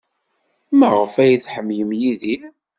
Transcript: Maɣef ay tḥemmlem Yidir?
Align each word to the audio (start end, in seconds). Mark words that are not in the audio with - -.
Maɣef 0.79 1.13
ay 1.23 1.33
tḥemmlem 1.43 1.91
Yidir? 1.99 2.41